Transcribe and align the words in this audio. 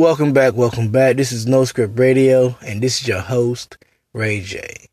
Welcome 0.00 0.32
back, 0.32 0.54
welcome 0.54 0.88
back. 0.88 1.16
This 1.16 1.30
is 1.30 1.46
No 1.46 1.66
Script 1.66 1.98
Radio, 1.98 2.56
and 2.62 2.80
this 2.80 3.02
is 3.02 3.06
your 3.06 3.20
host, 3.20 3.76
Ray 4.14 4.40
J. 4.40 4.86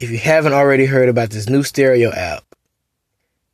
If 0.00 0.08
you 0.08 0.16
haven't 0.16 0.54
already 0.54 0.86
heard 0.86 1.10
about 1.10 1.28
this 1.28 1.50
new 1.50 1.62
stereo 1.62 2.10
app, 2.12 2.44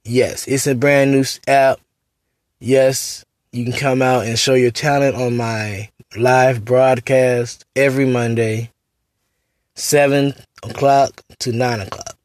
yes, 0.05 0.47
it's 0.47 0.69
a 0.69 0.75
brand 0.77 1.11
new 1.11 1.25
app. 1.49 1.81
Yes, 2.61 3.25
you 3.51 3.65
can 3.65 3.73
come 3.73 4.03
out 4.03 4.27
and 4.27 4.39
show 4.39 4.55
your 4.55 4.71
talent 4.71 5.17
on 5.17 5.37
my 5.37 5.91
live 6.17 6.65
broadcast 6.65 7.65
every 7.75 8.07
Monday, 8.07 8.71
7 9.75 10.33
o'clock 10.63 11.25
to 11.41 11.51
9 11.51 11.81
o'clock, 11.81 12.17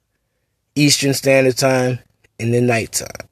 Eastern 0.76 1.16
Standard 1.16 1.58
Time 1.58 1.98
in 2.38 2.52
the 2.52 2.62
nighttime. 2.62 3.29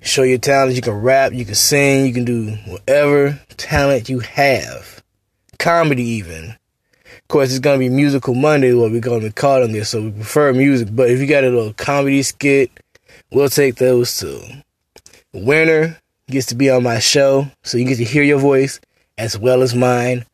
Show 0.00 0.22
your 0.22 0.38
talent. 0.38 0.76
You 0.76 0.82
can 0.82 0.94
rap, 0.94 1.32
you 1.32 1.44
can 1.44 1.54
sing, 1.54 2.06
you 2.06 2.12
can 2.12 2.24
do 2.24 2.50
whatever 2.66 3.40
talent 3.56 4.08
you 4.08 4.20
have. 4.20 5.02
Comedy, 5.58 6.04
even. 6.04 6.54
Of 7.04 7.28
course, 7.28 7.50
it's 7.50 7.58
gonna 7.58 7.78
be 7.78 7.88
musical 7.88 8.34
Monday, 8.34 8.72
what 8.72 8.90
we're 8.90 9.00
gonna 9.00 9.20
be 9.20 9.30
calling 9.30 9.72
this, 9.72 9.90
So 9.90 10.02
we 10.02 10.10
prefer 10.12 10.52
music, 10.52 10.88
but 10.92 11.10
if 11.10 11.18
you 11.20 11.26
got 11.26 11.44
a 11.44 11.50
little 11.50 11.72
comedy 11.74 12.22
skit, 12.22 12.70
we'll 13.30 13.48
take 13.48 13.76
those 13.76 14.16
too. 14.16 14.40
winner 15.32 15.98
gets 16.30 16.46
to 16.46 16.54
be 16.54 16.70
on 16.70 16.82
my 16.82 16.98
show, 17.00 17.48
so 17.64 17.76
you 17.76 17.84
get 17.84 17.96
to 17.96 18.04
hear 18.04 18.22
your 18.22 18.38
voice 18.38 18.80
as 19.18 19.38
well 19.38 19.62
as 19.62 19.74
mine 19.74 20.24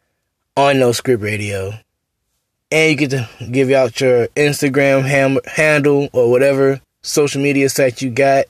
on 0.56 0.78
No 0.78 0.92
Script 0.92 1.22
Radio, 1.22 1.72
and 2.70 2.90
you 2.90 2.96
get 2.96 3.10
to 3.10 3.28
give 3.50 3.70
out 3.70 4.00
your 4.00 4.28
Instagram 4.28 5.02
ham- 5.04 5.38
handle 5.46 6.08
or 6.12 6.30
whatever 6.30 6.80
social 7.02 7.42
media 7.42 7.68
site 7.68 8.02
you 8.02 8.10
got 8.10 8.44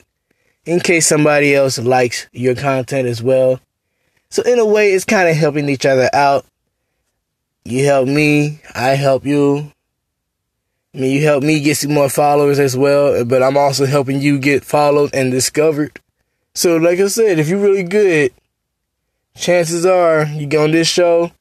in 0.65 0.79
case 0.79 1.07
somebody 1.07 1.55
else 1.55 1.77
likes 1.77 2.27
your 2.31 2.55
content 2.55 3.07
as 3.07 3.21
well. 3.21 3.59
So 4.29 4.41
in 4.43 4.59
a 4.59 4.65
way, 4.65 4.91
it's 4.91 5.05
kind 5.05 5.29
of 5.29 5.35
helping 5.35 5.69
each 5.69 5.85
other 5.85 6.09
out. 6.13 6.45
You 7.63 7.85
help 7.85 8.07
me, 8.07 8.61
I 8.73 8.89
help 8.89 9.25
you. 9.25 9.71
I 10.93 10.97
mean, 10.97 11.11
you 11.11 11.23
help 11.23 11.43
me 11.43 11.59
get 11.59 11.77
some 11.77 11.93
more 11.93 12.09
followers 12.09 12.59
as 12.59 12.77
well, 12.77 13.25
but 13.25 13.43
I'm 13.43 13.57
also 13.57 13.85
helping 13.85 14.21
you 14.21 14.39
get 14.39 14.63
followed 14.63 15.13
and 15.13 15.31
discovered. 15.31 15.99
So, 16.53 16.77
like 16.77 16.99
I 16.99 17.07
said, 17.07 17.37
if 17.37 17.49
you're 17.49 17.59
really 17.59 17.83
good, 17.83 18.31
chances 19.35 19.85
are 19.85 20.25
you 20.25 20.47
go 20.47 20.63
on 20.63 20.71
this 20.71 20.87
show, 20.87 21.31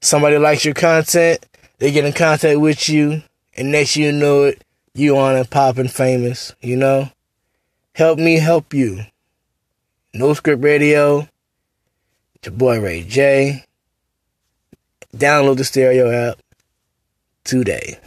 somebody 0.00 0.38
likes 0.38 0.64
your 0.64 0.74
content, 0.74 1.44
they 1.78 1.90
get 1.90 2.04
in 2.04 2.12
contact 2.12 2.60
with 2.60 2.88
you, 2.88 3.22
and 3.56 3.72
next 3.72 3.96
you 3.96 4.12
know 4.12 4.44
it, 4.44 4.62
you 4.94 5.16
on 5.16 5.36
and 5.36 5.50
popping 5.50 5.88
famous, 5.88 6.54
you 6.60 6.76
know? 6.76 7.10
Help 7.94 8.18
me 8.18 8.36
help 8.36 8.72
you. 8.72 9.04
No 10.14 10.32
Script 10.32 10.62
Radio. 10.62 11.28
It's 12.34 12.46
your 12.46 12.54
boy 12.54 12.80
Ray 12.80 13.02
J. 13.02 13.66
Download 15.14 15.58
the 15.58 15.64
stereo 15.64 16.10
app 16.10 16.38
today. 17.44 17.98